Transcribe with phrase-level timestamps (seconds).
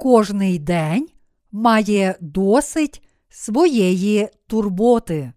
[0.00, 1.08] Кожний день
[1.52, 5.32] має досить своєї турботи.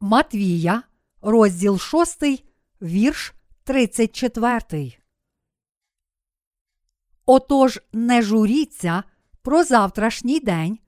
[0.00, 0.82] Матвія,
[1.22, 2.22] розділ 6,
[2.82, 3.34] вірш
[3.64, 4.92] 34.
[7.26, 9.02] Отож не журіться
[9.42, 10.78] про завтрашній день,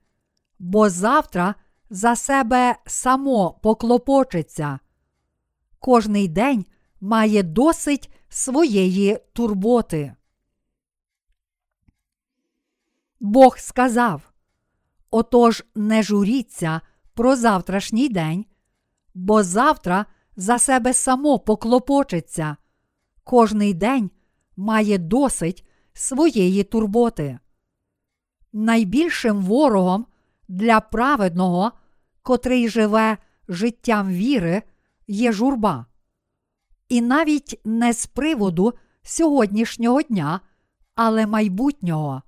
[0.58, 1.54] бо завтра
[1.90, 4.78] за себе само поклопочеться.
[5.78, 6.64] Кожний день
[7.00, 10.14] має досить своєї турботи.
[13.20, 14.32] Бог сказав:
[15.10, 16.80] Отож не журіться
[17.14, 18.44] про завтрашній день,
[19.14, 22.56] бо завтра за себе само поклопочеться.
[23.24, 24.10] Кожний день
[24.56, 27.38] має досить своєї турботи.
[28.52, 30.06] Найбільшим ворогом
[30.48, 31.72] для праведного,
[32.22, 34.62] котрий живе життям віри,
[35.06, 35.86] є журба.
[36.88, 40.40] І навіть не з приводу сьогоднішнього дня,
[40.94, 42.22] але майбутнього.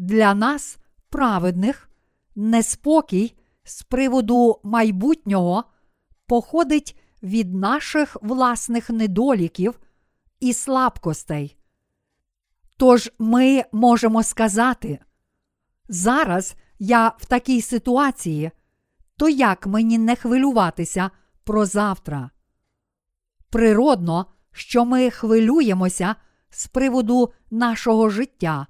[0.00, 0.78] Для нас,
[1.10, 1.90] праведних,
[2.36, 5.64] неспокій з приводу майбутнього
[6.26, 9.80] походить від наших власних недоліків
[10.40, 11.56] і слабкостей.
[12.76, 14.98] Тож ми можемо сказати,
[15.88, 18.50] зараз я в такій ситуації,
[19.16, 21.10] то як мені не хвилюватися
[21.44, 22.30] про завтра?
[23.50, 26.14] Природно, що ми хвилюємося
[26.50, 28.66] з приводу нашого життя.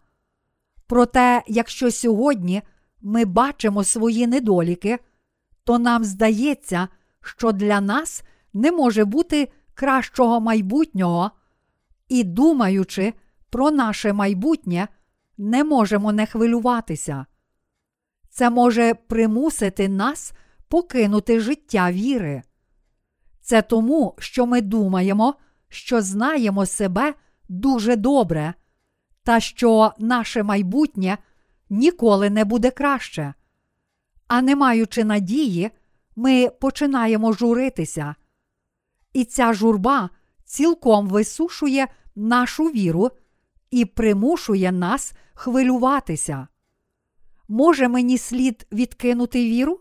[0.90, 2.62] Проте, якщо сьогодні
[3.00, 4.98] ми бачимо свої недоліки,
[5.64, 6.88] то нам здається,
[7.22, 11.30] що для нас не може бути кращого майбутнього,
[12.08, 13.12] і, думаючи
[13.50, 14.88] про наше майбутнє,
[15.38, 17.26] не можемо не хвилюватися.
[18.30, 20.32] Це може примусити нас
[20.68, 22.42] покинути життя віри.
[23.40, 25.34] Це тому, що ми думаємо,
[25.68, 27.14] що знаємо себе
[27.48, 28.54] дуже добре,
[29.30, 31.18] та що наше майбутнє
[31.68, 33.34] ніколи не буде краще.
[34.28, 35.70] А не маючи надії,
[36.16, 38.14] ми починаємо журитися.
[39.12, 40.10] І ця журба
[40.44, 43.10] цілком висушує нашу віру
[43.70, 46.48] і примушує нас хвилюватися.
[47.48, 49.80] Може мені слід відкинути віру?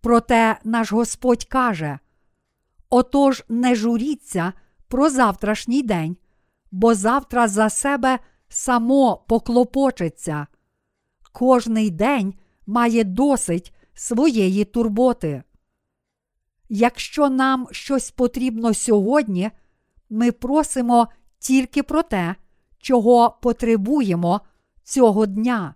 [0.00, 1.98] Проте наш Господь каже:
[2.90, 4.52] Отож не журіться
[4.88, 6.16] про завтрашній день,
[6.72, 8.18] бо завтра за себе
[8.48, 10.46] само поклопочеться.
[11.32, 12.34] Кожний день
[12.66, 15.42] має досить своєї турботи.
[16.68, 19.50] Якщо нам щось потрібно сьогодні,
[20.10, 22.34] ми просимо тільки про те,
[22.78, 24.40] чого потребуємо
[24.82, 25.74] цього дня.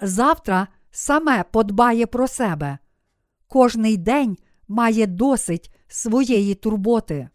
[0.00, 2.78] Завтра саме подбає про себе.
[3.48, 4.36] Кожний день
[4.68, 7.28] має досить своєї турботи.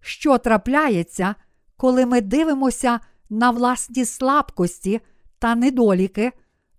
[0.00, 1.34] Що трапляється,
[1.76, 5.00] коли ми дивимося на власні слабкості
[5.38, 6.32] та недоліки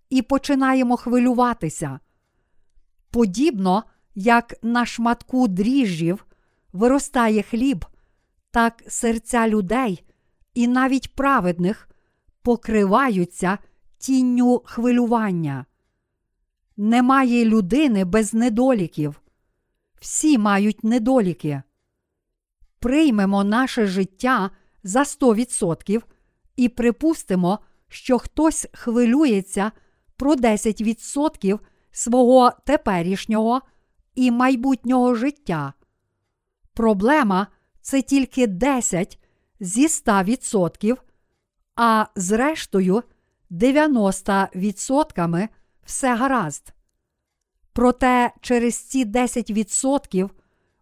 [0.09, 1.99] і починаємо хвилюватися?
[3.11, 3.83] Подібно
[4.15, 6.25] як на шматку дріжджів
[6.73, 7.85] виростає хліб,
[8.51, 10.03] так серця людей
[10.53, 11.89] і навіть праведних
[12.41, 13.57] покриваються
[13.97, 15.65] тінню хвилювання.
[16.77, 19.21] Немає людини без недоліків.
[19.99, 21.61] Всі мають недоліки.
[22.79, 24.51] Приймемо наше життя
[24.85, 26.01] за 100%
[26.55, 29.71] і припустимо, що хтось хвилюється
[30.17, 31.59] про 10%
[31.91, 33.61] свого теперішнього
[34.15, 35.73] і майбутнього життя.
[36.73, 37.47] Проблема
[37.81, 39.19] це тільки 10
[39.59, 40.97] зі 100%,
[41.75, 43.03] а зрештою
[43.51, 45.47] 90%
[45.85, 46.73] все гаразд.
[47.73, 50.29] Проте через ці 10%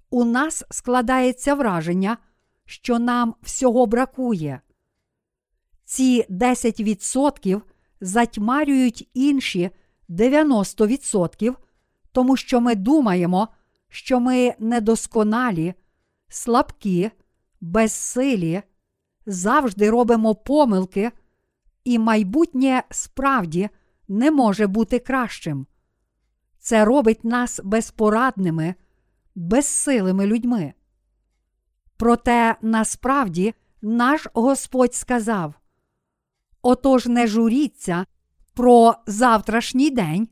[0.09, 2.17] у нас складається враження,
[2.65, 4.61] що нам всього бракує.
[5.85, 7.61] Ці 10%
[8.01, 9.69] затьмарюють інші
[10.09, 11.55] 90%,
[12.11, 13.47] тому що ми думаємо,
[13.89, 15.73] що ми недосконалі,
[16.27, 17.11] слабкі,
[17.61, 18.61] безсилі,
[19.25, 21.11] завжди робимо помилки,
[21.83, 23.69] і майбутнє справді
[24.07, 25.67] не може бути кращим.
[26.59, 28.75] Це робить нас безпорадними,
[29.35, 30.73] безсилими людьми.
[32.03, 35.53] Проте насправді наш Господь сказав:
[36.61, 38.05] Отож не журіться
[38.53, 40.27] про завтрашній день,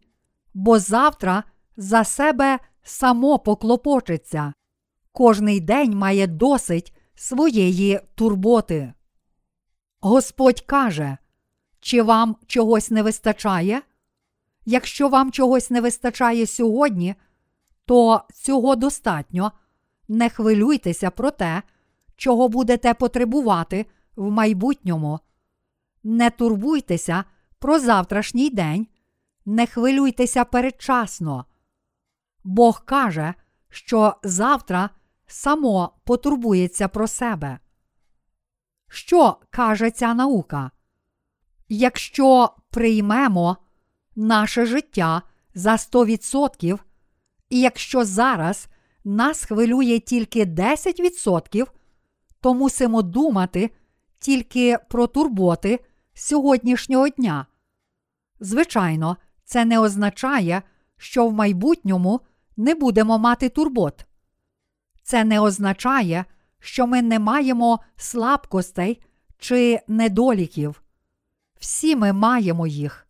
[0.54, 1.44] бо завтра
[1.78, 4.54] за себе само поклопочеться.
[5.12, 8.94] Кожний день має досить своєї турботи.
[10.00, 11.18] Господь каже,
[11.80, 13.82] чи вам чогось не вистачає?
[14.66, 17.16] Якщо вам чогось не вистачає сьогодні,
[17.86, 19.52] то цього достатньо.
[20.12, 21.64] Не хвилюйтеся про те,
[22.16, 23.86] чого будете потребувати
[24.16, 25.20] в майбутньому.
[26.04, 27.24] Не турбуйтеся
[27.60, 28.88] про завтрашній день,
[29.46, 31.46] не хвилюйтеся передчасно.
[32.44, 33.34] Бог каже,
[33.70, 34.90] що завтра
[35.28, 37.60] само потурбується про себе.
[38.90, 40.72] Що каже ця наука?
[41.70, 43.58] Якщо приймемо
[44.16, 45.22] наше життя
[45.54, 46.80] за 100%,
[47.50, 48.68] і якщо зараз
[49.04, 51.68] нас хвилює тільки 10%,
[52.42, 53.70] то мусимо думати
[54.20, 55.80] тільки про турботи
[56.14, 57.46] сьогоднішнього дня.
[58.40, 60.62] Звичайно, це не означає,
[60.98, 62.22] що в майбутньому
[62.58, 64.06] не будемо мати турбот.
[65.04, 66.26] Це не означає,
[66.60, 69.02] що ми не маємо слабкостей
[69.38, 70.82] чи недоліків.
[71.60, 73.08] Всі ми маємо їх.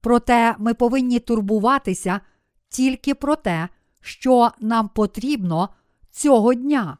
[0.00, 2.20] Проте ми повинні турбуватися
[2.68, 3.68] тільки про те,
[4.00, 5.68] що нам потрібно
[6.10, 6.98] цього дня.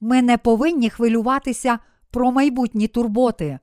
[0.00, 1.78] Ми не повинні хвилюватися
[2.10, 3.58] про майбутні турботи.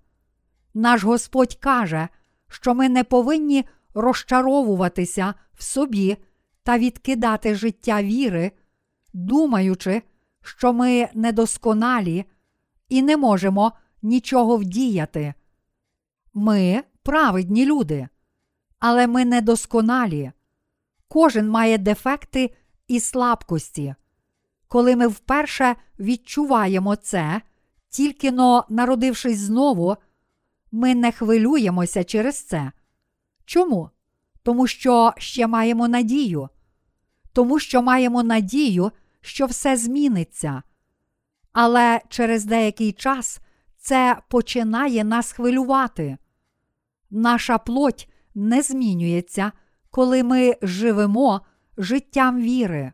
[0.74, 2.08] Наш Господь каже,
[2.48, 6.18] що ми не повинні розчаровуватися в собі
[6.64, 8.52] та відкидати життя віри,
[9.14, 10.02] думаючи,
[10.42, 12.26] що ми недосконалі
[12.90, 13.72] і не можемо
[14.02, 15.34] нічого вдіяти.
[16.34, 18.08] Ми праведні люди,
[18.80, 20.32] але ми недосконалі.
[21.14, 22.54] Кожен має дефекти
[22.88, 23.96] і слабкості.
[24.68, 27.42] Коли ми вперше відчуваємо це,
[27.90, 29.96] тільки но народившись знову,
[30.72, 32.72] ми не хвилюємося через це.
[33.46, 33.90] Чому?
[34.44, 36.50] Тому що ще маємо надію,
[37.34, 38.92] тому що маємо надію,
[39.22, 40.64] що все зміниться.
[41.54, 43.40] Але через деякий час
[43.78, 46.18] це починає нас хвилювати.
[47.10, 49.52] Наша плоть не змінюється,
[49.92, 51.42] коли ми живемо
[51.78, 52.92] життям віри.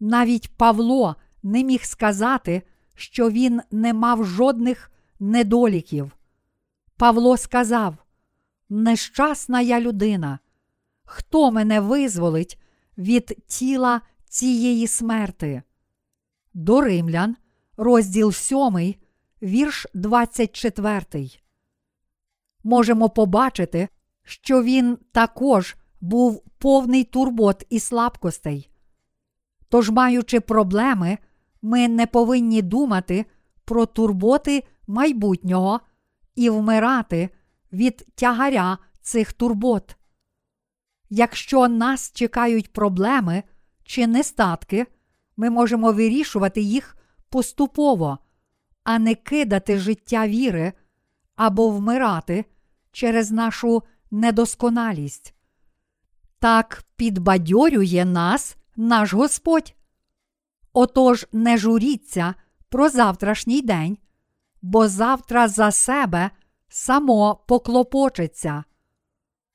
[0.00, 2.62] Навіть Павло не міг сказати,
[2.94, 6.12] що він не мав жодних недоліків.
[6.96, 7.94] Павло сказав:
[8.68, 10.38] Нещасна я людина,
[11.04, 12.60] хто мене визволить
[12.98, 15.62] від тіла цієї смерти?
[16.54, 17.36] До Римлян,
[17.76, 18.94] розділ 7,
[19.42, 21.30] вірш 24.
[22.64, 23.88] Можемо побачити,
[24.22, 28.70] що він також був повний турбот і слабкостей.
[29.68, 31.18] Тож, маючи проблеми,
[31.62, 33.26] ми не повинні думати
[33.64, 35.80] про турботи майбутнього
[36.34, 37.30] і вмирати
[37.72, 39.96] від тягаря цих турбот.
[41.10, 43.42] Якщо нас чекають проблеми
[43.84, 44.86] чи нестатки,
[45.36, 46.96] ми можемо вирішувати їх
[47.28, 48.18] поступово,
[48.84, 50.72] а не кидати життя віри
[51.36, 52.44] або вмирати
[52.92, 55.34] через нашу недосконалість.
[56.40, 59.74] Так підбадьорює нас наш Господь.
[60.72, 62.34] Отож, не журіться
[62.68, 63.98] про завтрашній день,
[64.62, 66.30] бо завтра за себе
[66.68, 68.64] само поклопочеться.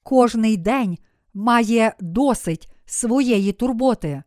[0.03, 0.97] Кожний день
[1.33, 4.23] має досить своєї турботи.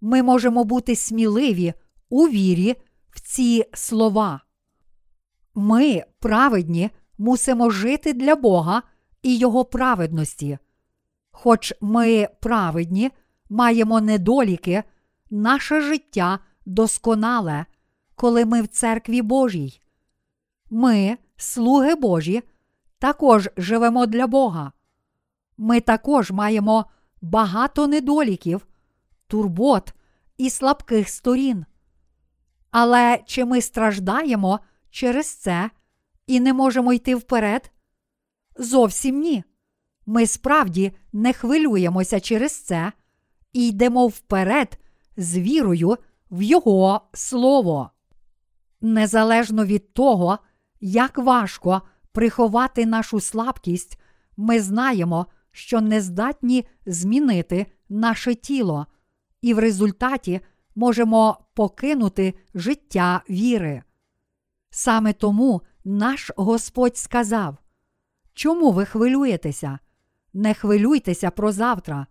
[0.00, 1.74] Ми можемо бути сміливі
[2.08, 2.76] у вірі
[3.10, 4.40] в ці слова.
[5.54, 8.82] Ми, праведні, мусимо жити для Бога
[9.22, 10.58] і Його праведності.
[11.38, 13.10] Хоч ми праведні,
[13.50, 14.82] маємо недоліки,
[15.30, 17.66] наше життя досконале,
[18.14, 19.80] коли ми в церкві Божій.
[20.70, 22.42] Ми, слуги Божі,
[22.98, 24.72] також живемо для Бога.
[25.56, 26.86] Ми також маємо
[27.22, 28.66] багато недоліків,
[29.26, 29.94] турбот
[30.38, 31.64] і слабких сторін.
[32.70, 35.70] Але чи ми страждаємо через це
[36.26, 37.70] і не можемо йти вперед?
[38.58, 39.44] Зовсім ні.
[40.06, 42.92] Ми справді не хвилюємося через це
[43.52, 44.78] і йдемо вперед
[45.16, 45.96] з вірою
[46.30, 47.90] в Його Слово.
[48.80, 50.38] Незалежно від того,
[50.80, 51.82] як важко
[52.12, 54.00] приховати нашу слабкість,
[54.36, 58.86] ми знаємо, що не здатні змінити наше тіло,
[59.42, 60.40] і в результаті
[60.74, 63.82] можемо покинути життя віри.
[64.70, 67.56] Саме тому наш Господь сказав:
[68.34, 69.78] Чому ви хвилюєтеся?
[70.36, 72.06] Не хвилюйтеся про завтра,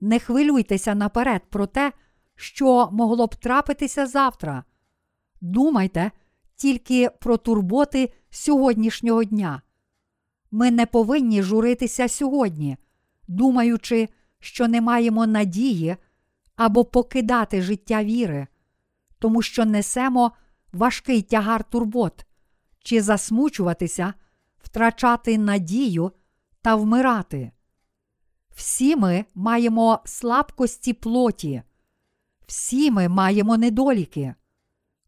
[0.00, 1.92] не хвилюйтеся наперед про те,
[2.34, 4.64] що могло б трапитися завтра.
[5.40, 6.10] Думайте
[6.56, 9.62] тільки про турботи сьогоднішнього дня.
[10.50, 12.76] Ми не повинні журитися сьогодні,
[13.28, 14.08] думаючи,
[14.40, 15.96] що не маємо надії
[16.56, 18.46] або покидати життя віри,
[19.18, 20.32] тому що несемо
[20.72, 22.26] важкий тягар турбот,
[22.78, 24.14] чи засмучуватися,
[24.58, 26.12] втрачати надію
[26.68, 27.50] та вмирати.
[28.50, 31.62] Всі ми маємо слабкості плоті,
[32.46, 34.34] всі ми маємо недоліки.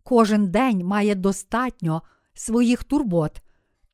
[0.03, 2.03] Кожен день має достатньо
[2.35, 3.43] своїх турбот,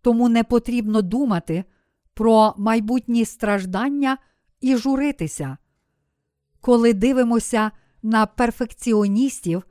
[0.01, 1.65] тому не потрібно думати
[2.15, 4.19] про майбутні страждання
[4.61, 5.57] і журитися.
[6.61, 7.71] Коли дивимося
[8.03, 9.63] на перфекціоністів,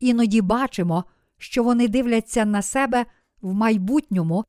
[0.00, 1.04] іноді бачимо,
[1.38, 3.06] що вони дивляться на себе
[3.40, 4.44] в майбутньому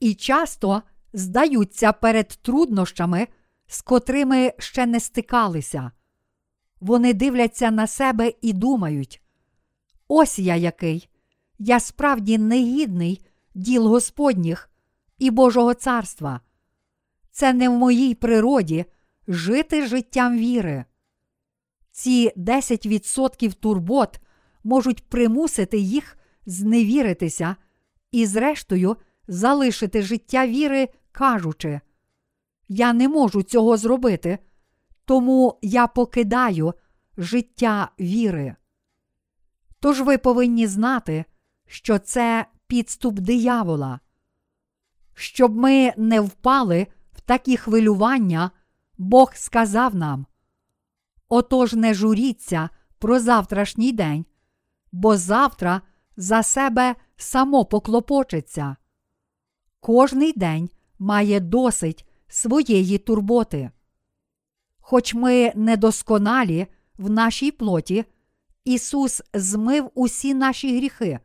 [0.00, 0.82] і часто
[1.16, 3.28] здаються перед труднощами,
[3.66, 5.90] з котрими ще не стикалися.
[6.80, 9.22] Вони дивляться на себе і думають:
[10.08, 11.08] ось я який,
[11.58, 14.70] я справді негідний діл Господніх
[15.18, 16.40] і Божого царства.
[17.30, 18.84] Це не в моїй природі
[19.28, 20.84] жити життям віри.
[21.90, 24.20] Ці 10% турбот
[24.64, 27.56] можуть примусити їх зневіритися
[28.12, 28.96] і, зрештою,
[29.28, 31.80] залишити життя віри, кажучи:
[32.68, 34.38] Я не можу цього зробити,
[35.04, 36.74] тому я покидаю
[37.16, 38.56] життя віри.
[39.80, 41.24] Тож ви повинні знати,
[41.66, 44.00] що це підступ диявола.
[45.14, 48.50] Щоб ми не впали в такі хвилювання,
[48.98, 50.26] Бог сказав нам:
[51.28, 52.68] Отож не журіться
[52.98, 54.24] про завтрашній день,
[54.92, 55.82] бо завтра
[56.16, 58.76] за себе само поклопочеться.
[59.80, 63.70] Кожний день має досить своєї турботи.
[64.80, 66.66] Хоч ми недосконалі
[66.98, 68.04] в нашій плоті,
[68.64, 71.18] Ісус змив усі наші гріхи,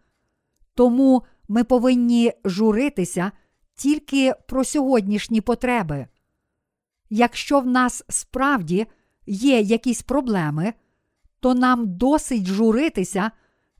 [0.76, 3.32] тому ми повинні журитися
[3.76, 6.08] тільки про сьогоднішні потреби.
[7.10, 8.88] Якщо в нас справді
[9.26, 10.74] є якісь проблеми,
[11.40, 13.32] то нам досить журитися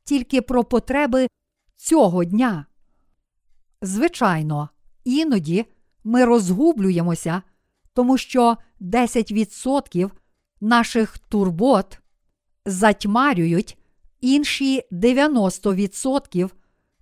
[0.04, 1.28] тільки про потреби
[1.76, 2.66] цього дня.
[3.82, 4.70] Звичайно,
[5.04, 5.66] іноді
[6.04, 7.42] ми розгублюємося,
[7.94, 10.12] тому що 10%
[10.62, 12.00] наших турбот
[12.66, 13.78] затьмарюють
[14.22, 16.50] інші 90%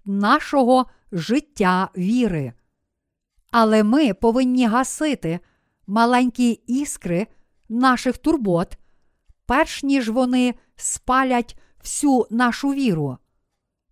[0.06, 2.54] нашого життя віри.
[3.52, 5.40] Але ми повинні гасити
[5.88, 7.28] маленькі іскри
[7.70, 8.78] наших турбот,
[9.46, 13.18] перш ніж вони спалять всю нашу віру.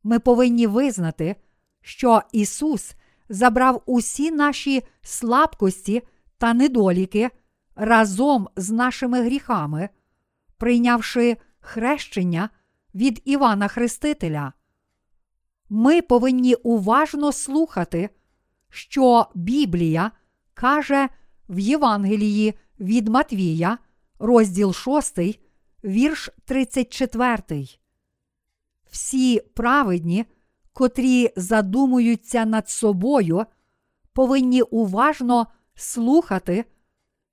[0.03, 1.35] Ми повинні визнати,
[1.81, 2.95] що Ісус
[3.29, 6.03] забрав усі наші слабкості
[6.37, 7.29] та недоліки
[7.75, 9.89] разом з нашими гріхами,
[10.57, 12.49] прийнявши хрещення
[12.95, 14.53] від Івана Хрестителя.
[15.69, 18.09] Ми повинні уважно слухати,
[18.69, 20.11] що Біблія
[20.53, 21.09] каже
[21.49, 23.77] в Євангелії від Матвія,
[24.19, 25.19] розділ 6,
[25.83, 27.67] вірш 34.
[28.91, 30.25] Всі праведні,
[30.77, 33.45] котрі задумуються над собою,
[34.13, 36.65] повинні уважно слухати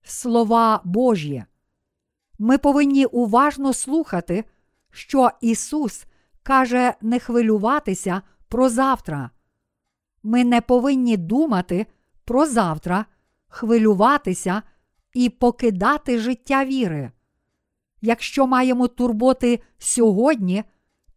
[0.02, 1.44] слова Божі.
[2.38, 4.44] Ми повинні уважно слухати,
[4.90, 6.04] що Ісус
[6.42, 9.30] каже не хвилюватися про завтра.
[10.22, 11.86] Ми не повинні думати
[12.24, 13.04] про завтра,
[13.48, 14.62] хвилюватися
[15.14, 17.10] і покидати життя віри.
[18.00, 20.64] Якщо маємо турботи сьогодні,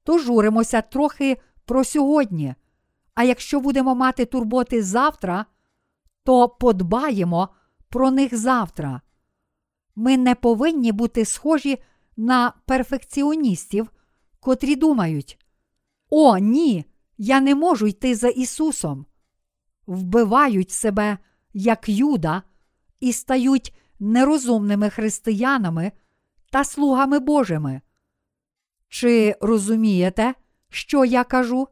[0.04, 1.38] то журимося трохи
[1.68, 2.56] про сьогодні.
[3.14, 5.46] А якщо будемо мати турботи завтра,
[6.24, 7.50] то подбаємо
[7.90, 9.02] про них завтра.
[9.96, 11.78] Ми не повинні бути схожі
[12.18, 13.92] на перфекціоністів,
[14.40, 15.40] котрі думають:
[16.10, 16.86] О, ні,
[17.18, 19.06] я не можу йти за Ісусом.
[19.88, 21.18] Вбивають себе
[21.54, 22.44] як Юда,
[23.00, 25.92] і стають нерозумними християнами
[26.52, 27.82] та слугами Божими.
[28.90, 30.34] Чи розумієте,
[30.70, 31.68] що я кажу?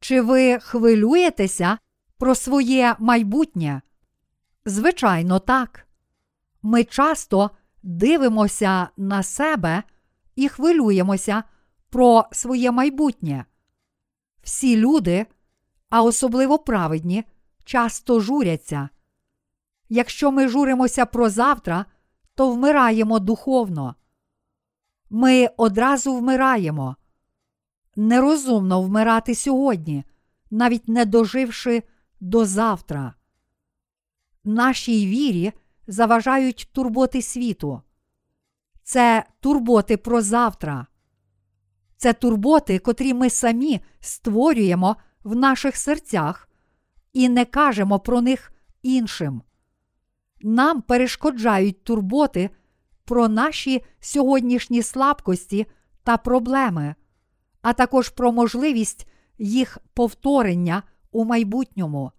[0.00, 1.78] Чи ви хвилюєтеся
[2.18, 3.82] про своє майбутнє?
[4.64, 5.86] Звичайно, так.
[6.62, 7.50] Ми часто
[7.82, 9.82] дивимося на себе
[10.36, 11.42] і хвилюємося
[11.90, 13.44] про своє майбутнє.
[14.42, 15.26] Всі люди,
[15.90, 17.24] а особливо праведні,
[17.64, 18.88] часто журяться.
[19.88, 21.84] Якщо ми журимося про завтра,
[22.34, 23.94] то вмираємо духовно.
[25.10, 26.96] Ми одразу вмираємо.
[27.96, 30.04] Нерозумно вмирати сьогодні,
[30.50, 31.82] навіть не доживши
[32.20, 33.14] до завтра.
[34.44, 35.52] Нашій вірі
[35.86, 37.82] заважають турботи світу.
[38.82, 40.86] Це турботи про завтра.
[41.96, 46.48] Це турботи, котрі ми самі створюємо в наших серцях
[47.12, 49.42] і не кажемо про них іншим.
[50.40, 52.50] Нам перешкоджають турботи
[53.04, 55.66] про наші сьогоднішні слабкості
[56.02, 56.94] та проблеми,
[57.66, 59.06] а також про можливість
[59.38, 62.12] їх повторення у майбутньому.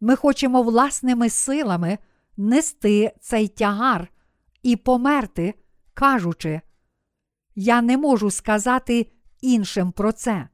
[0.00, 1.98] Ми хочемо власними силами
[2.36, 4.08] нести цей тягар
[4.62, 5.54] і померти,
[5.94, 6.60] кажучи,
[7.54, 10.48] я не можу сказати іншим про це.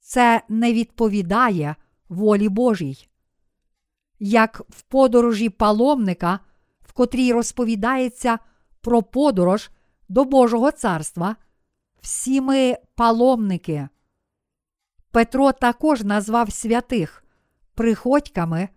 [0.00, 1.76] Це не відповідає
[2.08, 3.08] волі Божій.
[4.18, 6.40] Як в подорожі паломника,
[6.80, 8.38] в котрій розповідається
[8.80, 9.70] про подорож
[10.08, 11.36] до Божого царства,
[12.02, 13.88] всі ми паломники.
[15.10, 17.24] Петро також назвав святих
[17.74, 18.68] приходьками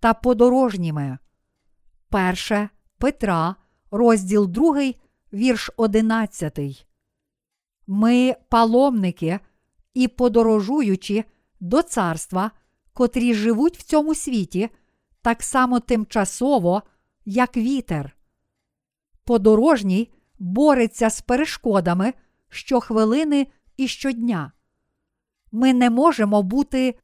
[0.00, 1.18] та подорожніми.
[2.08, 3.56] Перше Петра,
[3.90, 4.92] розділ 2,
[5.32, 6.86] вірш 11.
[7.86, 9.40] Ми паломники
[9.94, 11.24] і подорожуючи
[11.60, 12.50] до царства,
[12.92, 14.70] котрі живуть в цьому світі,
[15.22, 16.82] так само тимчасово,
[17.24, 18.16] як вітер.
[19.24, 22.12] Подорожній бореться з перешкодами
[22.48, 23.46] щохвилини
[23.76, 24.52] і щодня.
[25.52, 26.98] Ми не можемо бути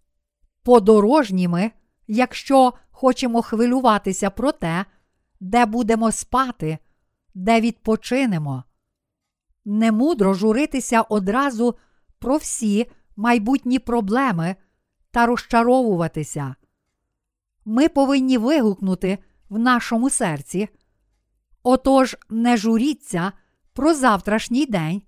[0.62, 1.70] подорожніми,
[2.06, 4.84] якщо хочемо хвилюватися про те,
[5.40, 6.78] де будемо спати,
[7.34, 8.64] де відпочинемо.
[9.64, 11.74] Немудро журитися одразу
[12.18, 14.56] про всі майбутні проблеми
[15.10, 16.54] та розчаровуватися.
[17.64, 19.18] Ми повинні вигукнути
[19.48, 20.68] в нашому серці.
[21.62, 23.32] Отож, не журіться
[23.72, 25.02] про завтрашній день,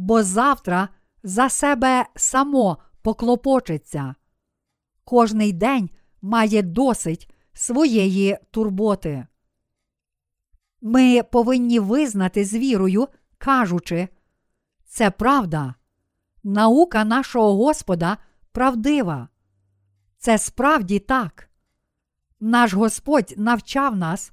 [0.00, 0.88] бо завтра
[1.22, 4.14] за себе само поклопочеться.
[5.04, 5.90] Кожний день
[6.22, 9.26] має досить своєї турботи.
[10.80, 14.08] Ми повинні визнати з вірою, кажучи,
[14.84, 15.74] це правда,
[16.44, 18.16] наука нашого Господа
[18.52, 19.28] правдива.
[20.18, 21.50] Це справді так.
[22.40, 24.32] Наш Господь навчав нас,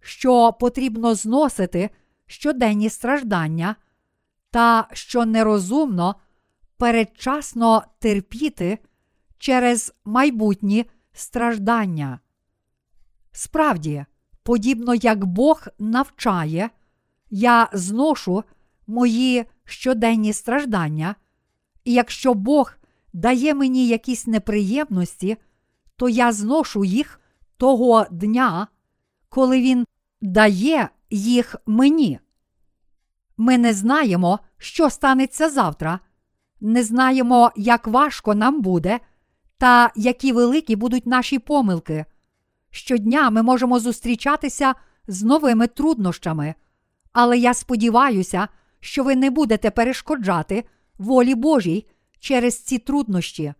[0.00, 1.90] що потрібно зносити
[2.26, 3.76] щоденні страждання,
[4.56, 6.14] та що нерозумно
[6.76, 8.78] передчасно терпіти
[9.38, 12.20] через майбутні страждання.
[13.32, 14.04] Справді,
[14.42, 16.70] подібно як Бог навчає,
[17.30, 18.44] я зношу
[18.86, 21.14] мої щоденні страждання,
[21.84, 22.72] і якщо Бог
[23.12, 25.36] дає мені якісь неприємності,
[25.96, 27.20] то я зношу їх
[27.56, 28.66] того дня,
[29.28, 29.86] коли Він
[30.20, 32.18] дає їх мені.
[33.36, 36.00] Ми не знаємо, що станеться завтра,
[36.60, 39.00] не знаємо, як важко нам буде,
[39.58, 42.04] та які великі будуть наші помилки.
[42.70, 44.74] Щодня ми можемо зустрічатися
[45.08, 46.54] з новими труднощами,
[47.12, 48.48] але я сподіваюся,
[48.80, 50.64] що ви не будете перешкоджати
[50.98, 51.86] волі Божій
[52.18, 53.54] через ці труднощі.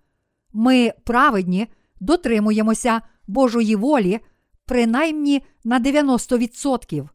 [0.53, 1.67] Ми, праведні,
[2.01, 4.21] дотримуємося Божої волі
[4.65, 7.09] принаймні на 90%.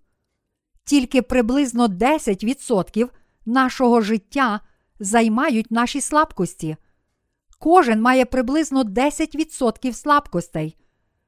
[0.84, 3.10] Тільки приблизно 10%
[3.46, 4.60] нашого життя
[5.00, 6.78] займають наші слабкості.
[7.60, 10.78] Кожен має приблизно 10% слабкостей,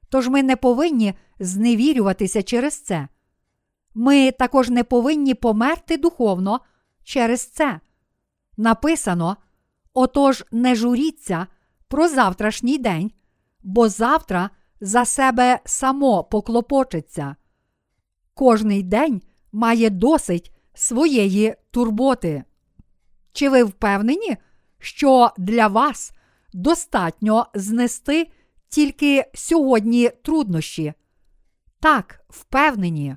[0.09, 3.07] тож ми не повинні зневірюватися через це.
[3.93, 6.59] Ми також не повинні померти духовно
[7.03, 7.79] через це.
[8.57, 9.37] Написано:
[9.93, 11.47] отож, не журіться
[11.87, 13.11] про завтрашній день,
[13.63, 14.49] бо завтра
[14.81, 17.35] за себе само поклопочеться.
[18.33, 19.21] Кожний день
[19.51, 22.43] має досить своєї турботи.
[23.31, 24.37] Чи ви впевнені,
[24.79, 26.11] що для вас
[26.53, 28.31] достатньо знести
[28.69, 30.93] тільки сьогодні труднощі?
[31.79, 33.15] Так, впевнені.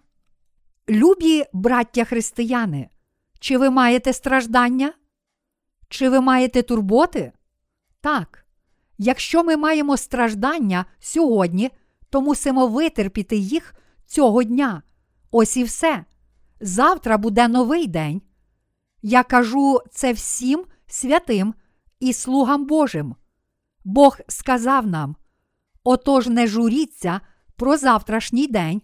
[0.88, 2.88] Любі браття християни,
[3.40, 4.92] чи ви маєте страждання?
[5.88, 7.32] Чи ви маєте турботи?
[8.00, 8.46] Так.
[8.98, 11.70] Якщо ми маємо страждання сьогодні,
[12.10, 13.74] то мусимо витерпіти їх
[14.06, 14.82] цього дня.
[15.30, 16.04] Ось і все.
[16.60, 18.22] Завтра буде новий день.
[19.02, 21.54] Я кажу це всім святим
[22.00, 23.16] і слугам Божим.
[23.84, 25.16] Бог сказав нам:
[25.84, 27.20] отож не журіться
[27.56, 28.82] про завтрашній день,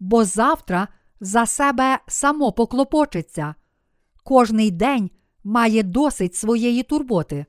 [0.00, 0.88] бо завтра
[1.20, 3.54] за себе само поклопочеться.
[4.24, 5.10] Кожний день
[5.44, 7.46] має досить своєї турботи.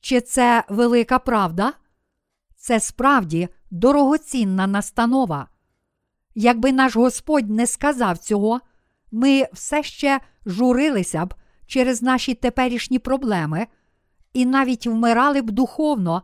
[0.00, 1.72] Чи це велика правда?
[2.56, 5.48] Це справді дорогоцінна настанова.
[6.34, 8.60] Якби наш Господь не сказав цього,
[9.12, 11.34] ми все ще журилися б
[11.66, 13.66] через наші теперішні проблеми
[14.32, 16.22] і навіть вмирали б духовно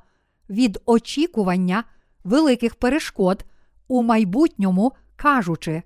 [0.51, 1.85] від очікування
[2.25, 3.45] великих перешкод
[3.89, 5.83] у майбутньому, кажучи,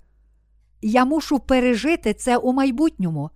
[0.83, 3.31] я мушу пережити це у майбутньому.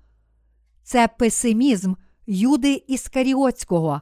[0.83, 1.94] Це песимізм
[2.27, 4.01] Юди Іскаріотського.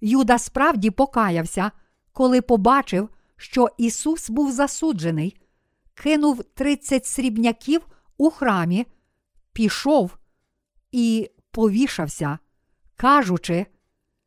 [0.00, 1.70] Юда справді покаявся,
[2.12, 5.39] коли побачив, що Ісус був засуджений,
[6.00, 7.86] кинув 30 срібняків
[8.18, 8.86] у храмі,
[9.52, 10.18] пішов
[10.92, 12.38] і повішався,
[12.96, 13.66] кажучи,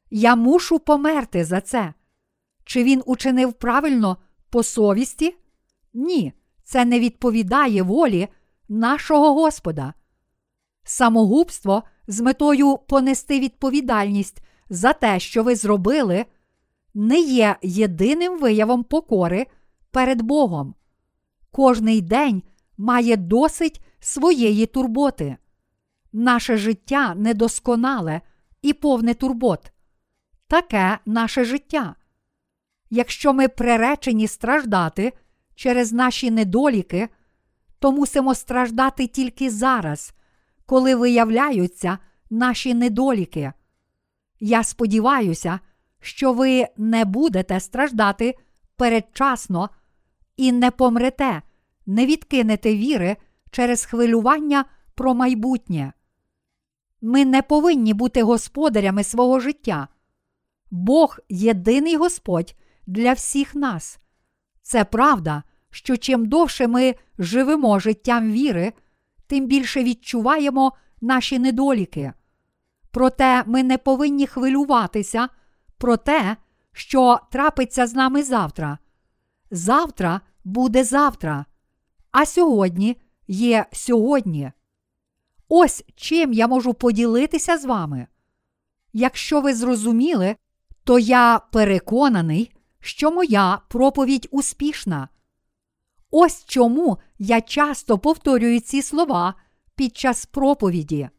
[0.09, 1.93] я мушу померти за це.
[2.65, 4.17] Чи він учинив правильно
[4.49, 5.35] по совісті?
[5.93, 6.33] Ні,
[6.63, 8.27] це не відповідає волі
[8.69, 9.93] нашого Господа.
[10.83, 16.25] Самогубство з метою понести відповідальність за те, що ви зробили,
[16.93, 19.47] не є єдиним виявом покори
[19.91, 20.75] перед Богом.
[21.53, 22.43] Кожний день
[22.77, 25.37] має досить своєї турботи.
[26.13, 28.21] Наше життя недосконале
[28.61, 29.71] і повне турбот.
[30.47, 31.95] Таке наше життя.
[32.89, 35.13] Якщо ми приречені страждати
[35.55, 37.09] через наші недоліки,
[37.79, 40.13] то мусимо страждати тільки зараз,
[40.65, 41.97] коли виявляються
[42.29, 43.53] наші недоліки.
[44.39, 45.59] Я сподіваюся,
[45.99, 48.35] що ви не будете страждати
[48.75, 49.69] передчасно
[50.37, 51.41] і не помрете,
[51.85, 53.17] не відкинете віри
[53.51, 54.65] через хвилювання
[54.95, 55.93] про майбутнє.
[57.01, 59.87] Ми не повинні бути господарями свого життя.
[60.71, 62.55] Бог єдиний Господь
[62.87, 63.99] для всіх нас.
[64.61, 68.73] Це правда, що чим довше ми живемо життям віри,
[69.27, 72.13] тим більше відчуваємо наші недоліки.
[72.91, 75.29] Проте ми не повинні хвилюватися
[75.77, 76.37] про те,
[76.73, 78.77] що трапиться з нами завтра.
[79.55, 81.45] Завтра буде завтра,
[82.11, 84.51] а сьогодні є сьогодні.
[85.49, 88.07] Ось чим я можу поділитися з вами.
[88.93, 90.35] Якщо ви зрозуміли,
[90.83, 95.09] то я переконаний, що моя проповідь успішна.
[96.11, 99.33] Ось чому я часто повторюю ці слова
[99.75, 101.09] під час проповіді.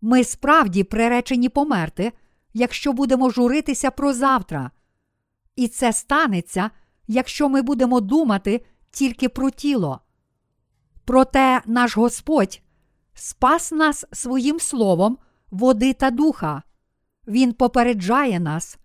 [0.00, 2.12] Ми справді приречені померти,
[2.54, 4.70] якщо будемо журитися про завтра.
[5.56, 6.70] І це станеться,
[7.06, 10.00] якщо ми будемо думати тільки про тіло.
[11.04, 12.62] Проте наш Господь
[13.14, 15.18] спас нас своїм словом
[15.50, 16.62] води та духа.
[17.26, 18.78] Він попереджає нас.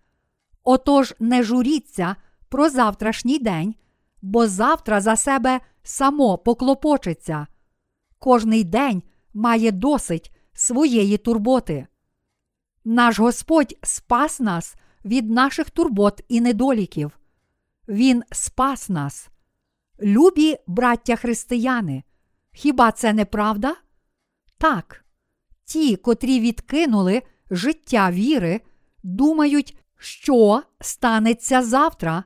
[0.64, 2.16] Отож, не журіться
[2.48, 3.74] про завтрашній день,
[4.22, 7.46] бо завтра за себе само поклопочеться.
[8.18, 9.02] Кожний день
[9.34, 11.86] має досить своєї турботи.
[12.84, 17.18] Наш Господь спас нас від наших турбот і недоліків.
[17.88, 19.28] Він спас нас.
[20.02, 22.04] Любі браття християни,
[22.52, 23.76] хіба це не правда?
[24.58, 25.04] Так,
[25.64, 28.60] ті, котрі відкинули життя віри,
[29.02, 32.24] думають, що станеться завтра,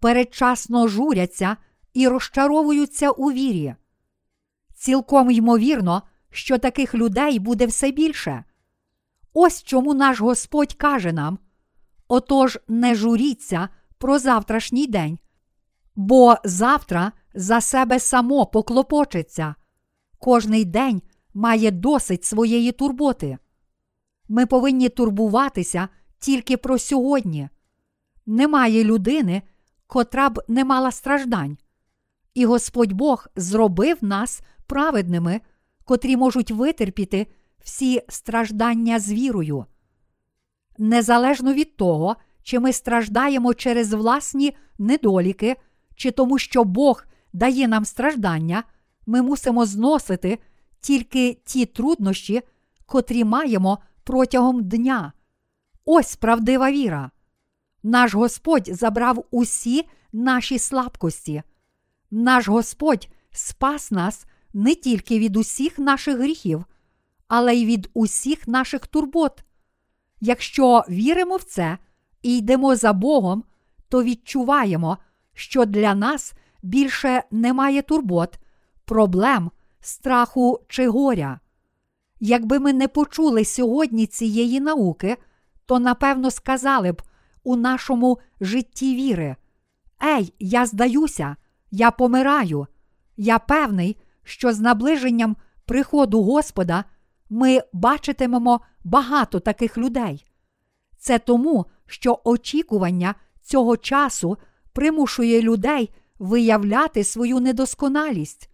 [0.00, 1.56] передчасно журяться
[1.94, 3.74] і розчаровуються у вірі.
[4.74, 8.44] Цілком ймовірно, що таких людей буде все більше.
[9.32, 11.38] Ось чому наш Господь каже нам:
[12.08, 15.18] отож, не журіться про завтрашній день,
[15.96, 19.54] бо завтра за себе само поклопочеться,
[20.18, 21.02] кожний день
[21.34, 23.38] має досить своєї турботи.
[24.28, 27.48] Ми повинні турбуватися тільки про сьогодні.
[28.26, 29.42] Немає людини,
[29.86, 31.58] котра б не мала страждань.
[32.34, 35.40] І Господь Бог зробив нас праведними,
[35.84, 37.26] котрі можуть витерпіти
[37.58, 39.66] всі страждання з вірою.
[40.78, 42.16] Незалежно від того,
[42.48, 45.56] чи ми страждаємо через власні недоліки,
[45.96, 48.64] чи тому, що Бог дає нам страждання,
[49.06, 50.38] ми мусимо зносити
[50.80, 52.42] тільки ті труднощі,
[52.86, 55.12] котрі маємо протягом дня.
[55.84, 57.10] Ось правдива віра.
[57.82, 61.42] Наш Господь забрав усі наші слабкості.
[62.10, 66.64] Наш Господь спас нас не тільки від усіх наших гріхів,
[67.26, 69.44] але й від усіх наших турбот.
[70.20, 71.78] Якщо віримо в це
[72.28, 73.44] і йдемо за Богом,
[73.88, 74.98] то відчуваємо,
[75.34, 78.38] що для нас більше немає турбот,
[78.84, 81.40] проблем, страху чи горя.
[82.20, 85.16] Якби ми не почули сьогодні цієї науки,
[85.66, 87.02] то напевно сказали б
[87.44, 89.36] у нашому житті віри:
[90.04, 91.36] Ей, я здаюся,
[91.70, 92.66] я помираю,
[93.16, 95.36] я певний, що з наближенням
[95.66, 96.84] приходу Господа
[97.30, 100.27] ми бачитимемо багато таких людей.
[100.98, 104.38] Це тому, що очікування цього часу
[104.72, 108.50] примушує людей виявляти свою недосконалість.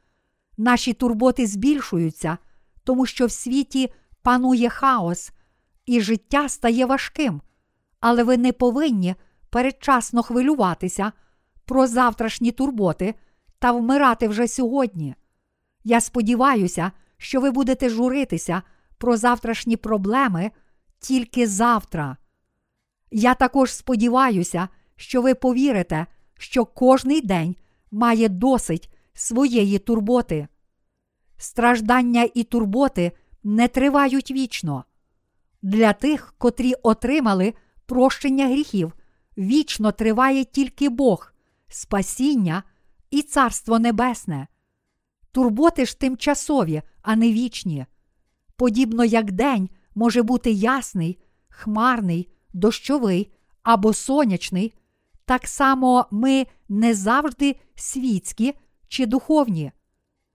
[0.56, 2.38] Наші турботи збільшуються,
[2.84, 5.32] тому що в світі панує хаос,
[5.86, 7.40] і життя стає важким,
[8.00, 9.14] але ви не повинні
[9.50, 11.12] передчасно хвилюватися
[11.64, 13.14] про завтрашні турботи
[13.58, 15.14] та вмирати вже сьогодні.
[15.84, 18.62] Я сподіваюся, що ви будете журитися
[18.98, 20.50] про завтрашні проблеми
[20.98, 22.16] тільки завтра.
[23.16, 26.06] Я також сподіваюся, що ви повірите,
[26.38, 27.56] що кожний день
[27.90, 30.48] має досить своєї турботи.
[31.36, 33.12] Страждання і турботи
[33.44, 34.84] не тривають вічно.
[35.62, 37.54] Для тих, котрі отримали
[37.86, 38.92] прощення гріхів,
[39.38, 41.32] вічно триває тільки Бог,
[41.68, 42.62] спасіння
[43.10, 44.46] і Царство Небесне.
[45.32, 47.86] Турботи ж тимчасові, а не вічні.
[48.56, 54.74] Подібно як день може бути ясний, хмарний, дощовий або сонячний,
[55.24, 58.54] так само ми не завжди світські
[58.88, 59.72] чи духовні.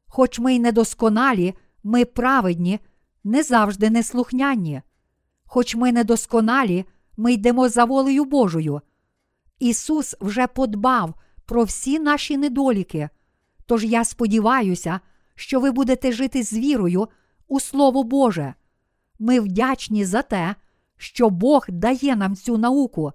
[0.07, 1.53] Хоч ми й недосконалі,
[1.83, 2.79] ми праведні,
[3.23, 4.81] не завжди неслухняні.
[5.45, 6.85] Хоч ми недосконалі,
[7.17, 8.81] ми йдемо за волею Божою.
[9.59, 11.13] Ісус вже подбав
[11.45, 13.09] про всі наші недоліки.
[13.65, 14.99] Тож я сподіваюся,
[15.35, 17.07] що ви будете жити з вірою
[17.47, 18.53] у Слово Боже.
[19.19, 20.55] Ми вдячні за те,
[20.99, 23.11] що Бог дає нам цю науку,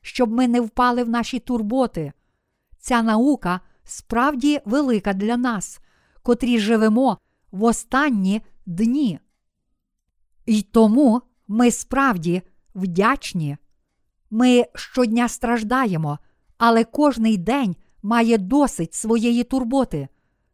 [0.00, 2.12] щоб ми не впали в наші турботи.
[2.78, 5.80] Ця наука справді велика для нас,
[6.22, 7.18] котрі живемо
[7.52, 9.18] в останні дні.
[10.46, 12.42] І тому ми справді
[12.74, 13.56] вдячні.
[14.30, 16.18] Ми щодня страждаємо,
[16.58, 20.08] але кожний день має досить своєї турботи.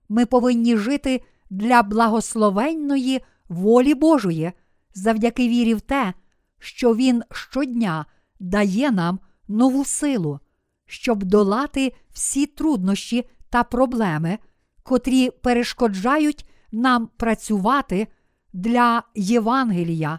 [0.08, 4.52] Ми повинні жити для благословенної волі Божої
[4.94, 6.14] завдяки вірі в те,
[6.60, 8.06] що Він щодня
[8.40, 10.40] дає нам нову силу,
[10.86, 14.38] щоб долати всі труднощі та проблеми,
[14.82, 18.08] котрі перешкоджають нам працювати
[18.52, 20.18] для Євангелія.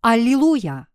[0.00, 0.86] Аллілуя!